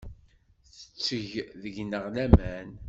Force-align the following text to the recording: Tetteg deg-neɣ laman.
Tetteg 0.77 1.29
deg-neɣ 1.61 2.05
laman. 2.15 2.69